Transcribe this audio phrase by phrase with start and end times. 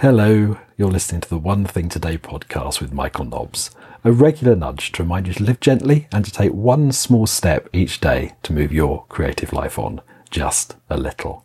[0.00, 3.70] Hello, you're listening to the One Thing Today podcast with Michael Nobbs,
[4.02, 7.68] a regular nudge to remind you to live gently and to take one small step
[7.74, 10.00] each day to move your creative life on
[10.30, 11.44] just a little.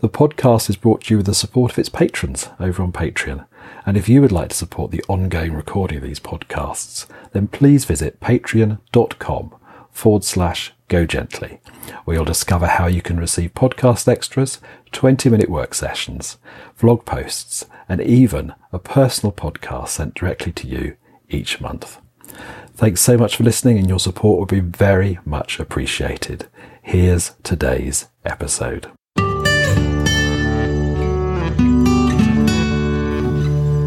[0.00, 3.46] The podcast is brought to you with the support of its patrons over on Patreon.
[3.86, 7.84] And if you would like to support the ongoing recording of these podcasts, then please
[7.84, 9.54] visit patreon.com
[9.92, 11.60] forward slash go gently,
[12.04, 14.58] where you'll discover how you can receive podcast extras,
[14.90, 16.38] 20 minute work sessions,
[16.78, 20.96] vlog posts, and even a personal podcast sent directly to you
[21.28, 21.98] each month.
[22.74, 26.48] Thanks so much for listening, and your support would be very much appreciated.
[26.82, 28.90] Here's today's episode.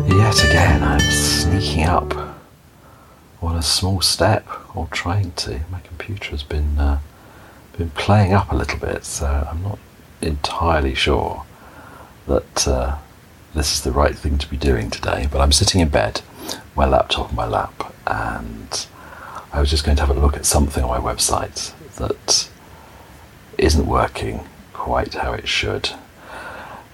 [0.07, 2.34] Yet again, I'm sneaking up
[3.45, 5.61] on a small step, or trying to.
[5.71, 6.99] My computer has been uh,
[7.77, 9.79] been playing up a little bit, so I'm not
[10.21, 11.43] entirely sure
[12.27, 12.97] that uh,
[13.53, 15.27] this is the right thing to be doing today.
[15.31, 16.21] But I'm sitting in bed,
[16.75, 18.87] my laptop on my lap, and
[19.53, 22.49] I was just going to have a look at something on my website that
[23.57, 25.91] isn't working quite how it should.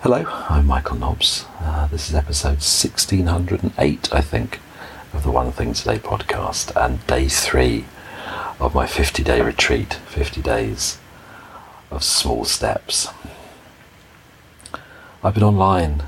[0.01, 1.45] Hello, I'm Michael Nobbs.
[1.59, 4.59] Uh, this is episode 1608, I think,
[5.13, 7.85] of the One Thing Today podcast, and day three
[8.59, 10.99] of my 50 day retreat 50 days
[11.89, 13.09] of small steps.
[15.23, 16.03] I've been online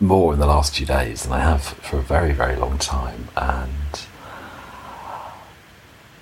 [0.00, 3.28] more in the last few days than I have for a very, very long time,
[3.36, 4.06] and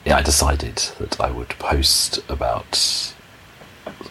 [0.05, 3.15] yeah, I decided that I would post about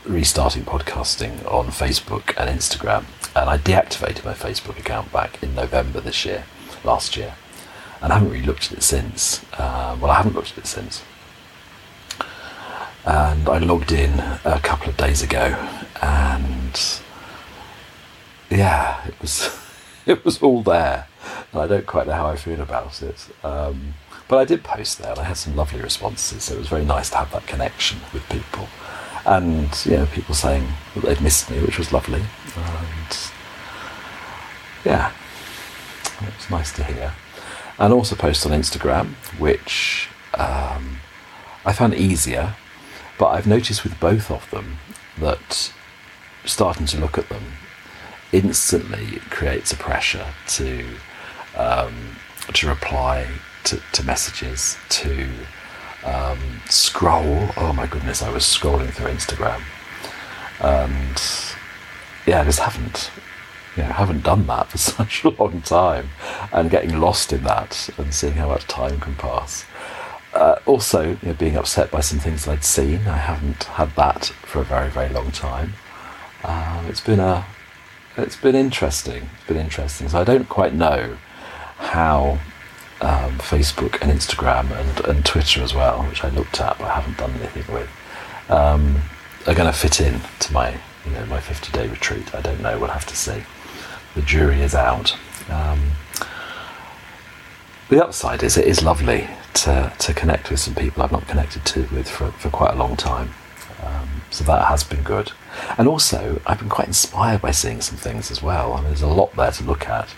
[0.05, 3.05] restarting podcasting on Facebook and Instagram,
[3.35, 6.45] and I deactivated my Facebook account back in November this year,
[6.83, 7.33] last year,
[8.01, 9.43] and I haven't really looked at it since.
[9.53, 11.03] Uh, well, I haven't looked at it since,
[13.05, 15.55] and I logged in a couple of days ago,
[16.01, 17.01] and
[18.49, 19.57] yeah, it was
[20.05, 21.07] it was all there,
[21.51, 23.27] and I don't quite know how I feel about it.
[23.43, 23.95] Um,
[24.27, 26.85] but I did post there, and I had some lovely responses, so it was very
[26.85, 28.67] nice to have that connection with people
[29.25, 32.21] and you know, people saying that they'd missed me, which was lovely.
[32.55, 33.17] And
[34.83, 35.11] yeah,
[36.21, 37.13] it was nice to hear.
[37.77, 40.97] And also post on Instagram, which um,
[41.65, 42.55] I found easier,
[43.17, 44.77] but I've noticed with both of them
[45.17, 45.71] that
[46.45, 47.43] starting to look at them
[48.31, 50.85] instantly creates a pressure to
[51.57, 52.17] um,
[52.53, 53.27] to reply
[53.63, 55.27] to, to messages, to
[56.03, 57.49] um, scroll.
[57.57, 59.61] Oh my goodness, I was scrolling through Instagram,
[60.59, 61.21] and
[62.27, 63.11] yeah, I just haven't,
[63.77, 66.09] yeah, haven't done that for such a long time,
[66.51, 69.65] and getting lost in that and seeing how much time can pass.
[70.33, 73.07] Uh, also, you know, being upset by some things I'd seen.
[73.07, 75.73] I haven't had that for a very, very long time.
[76.43, 77.45] Uh, it's been a,
[78.17, 79.29] it's been interesting.
[79.37, 80.09] It's been interesting.
[80.09, 81.17] So I don't quite know
[81.77, 82.39] how
[83.01, 86.95] um, Facebook and Instagram and, and Twitter as well, which I looked at but I
[86.95, 87.89] haven't done anything with,
[88.49, 89.01] um,
[89.47, 90.71] are going to fit in to my
[91.05, 92.33] you know my 50 day retreat.
[92.33, 92.79] I don't know.
[92.79, 93.43] We'll have to see.
[94.15, 95.15] The jury is out.
[95.49, 95.91] Um,
[97.89, 101.65] the upside is it is lovely to, to connect with some people I've not connected
[101.65, 103.31] to with for, for quite a long time.
[103.83, 105.31] Um, so that has been good.
[105.77, 108.73] And also, I've been quite inspired by seeing some things as well.
[108.73, 110.09] I mean, there's a lot there to look at.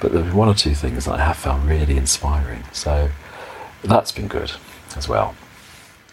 [0.00, 2.64] But there have been one or two things that I have found really inspiring.
[2.72, 3.10] So
[3.82, 4.52] that's been good
[4.96, 5.34] as well.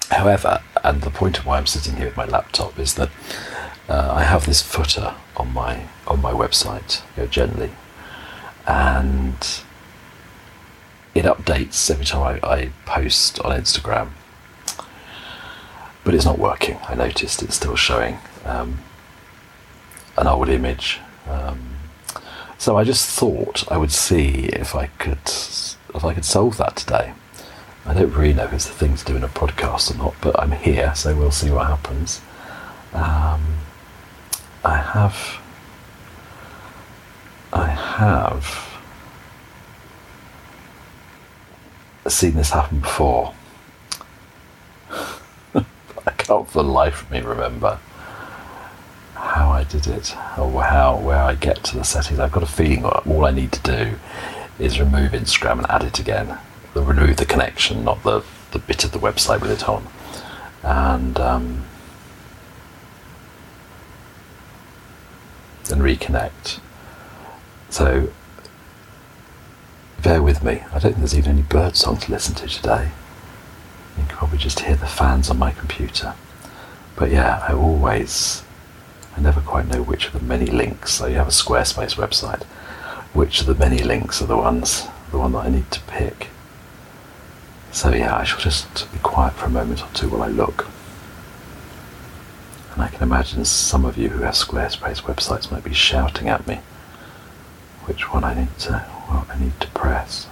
[0.10, 3.10] However, and the point of why I'm sitting here with my laptop is that
[3.90, 7.72] uh, I have this footer on my on my website, you know, generally,
[8.68, 9.36] and
[11.14, 14.10] it updates every time I, I post on Instagram.
[16.04, 16.80] But it's not working.
[16.88, 18.80] I noticed it's still showing um,
[20.18, 21.00] an old image.
[21.28, 21.76] Um,
[22.58, 26.76] so I just thought I would see if I could if I could solve that
[26.76, 27.14] today.
[27.86, 30.16] I don't really know if it's the thing to do in a podcast or not,
[30.22, 32.22] but I'm here, so we'll see what happens.
[32.94, 33.58] Um,
[34.64, 35.40] I have
[37.52, 38.74] I have
[42.08, 43.34] seen this happen before.
[45.56, 47.80] I can't for the life of me remember
[49.16, 52.20] how I did it or how where I get to the settings.
[52.20, 53.96] I've got a feeling all I need to do
[54.60, 56.38] is remove Instagram and add it again.
[56.74, 59.88] Remove the connection, not the, the bit of the website with it on.
[60.64, 61.66] And um,
[65.72, 66.60] and reconnect.
[67.70, 68.12] So
[70.02, 70.64] bear with me.
[70.72, 72.92] I don't think there's even any bird song to listen to today.
[73.98, 76.14] You can probably just hear the fans on my computer.
[76.96, 78.44] But yeah, I always
[79.16, 80.94] I never quite know which of the many links.
[80.94, 82.44] So you have a Squarespace website.
[83.14, 86.30] which of the many links are the ones, the one that I need to pick.
[87.72, 90.68] So yeah, I shall just be quiet for a moment or two while I look.
[92.74, 96.48] And I can imagine some of you who have Squarespace websites might be shouting at
[96.48, 96.60] me
[97.86, 100.28] which one I need to what I need to press.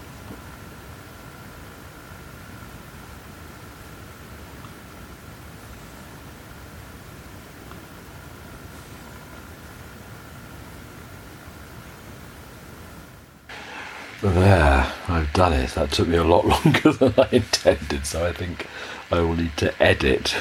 [14.24, 15.72] There, I've done it.
[15.72, 18.68] That took me a lot longer than I intended, so I think
[19.12, 20.36] I will need to edit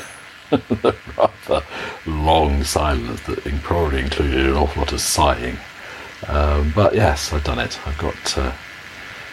[0.51, 1.65] the rather
[2.07, 5.57] long silence that probably included an awful lot of sighing.
[6.29, 7.79] Um, but yes, I've done it.
[7.87, 8.53] I've got uh,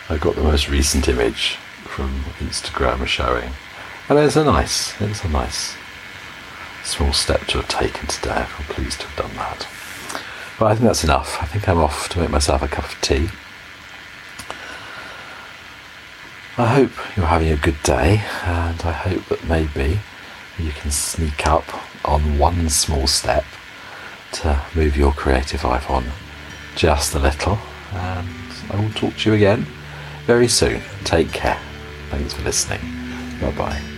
[0.10, 3.52] I've got the most recent image from Instagram showing,
[4.10, 5.76] and it's a nice it's a nice
[6.84, 8.46] small step to have taken today.
[8.58, 9.68] I'm pleased to have done that.
[10.58, 11.38] But I think that's enough.
[11.42, 13.30] I think I'm off to make myself a cup of tea.
[16.60, 20.00] I hope you're having a good day, and I hope that maybe
[20.60, 21.66] you can sneak up
[22.06, 23.46] on one small step
[24.34, 26.06] to move your creative life on
[26.76, 27.58] just a little.
[27.94, 28.30] And
[28.70, 29.66] I will talk to you again
[30.26, 30.82] very soon.
[31.04, 31.60] Take care.
[32.10, 32.82] Thanks for listening.
[33.40, 33.97] Bye bye.